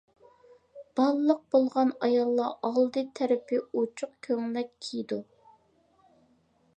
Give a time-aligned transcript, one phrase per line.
[0.99, 5.23] بالىلىق بولغان ئاياللار ئالدى تەرىپى ئوچۇق كۆڭلەك كىيىدۇ.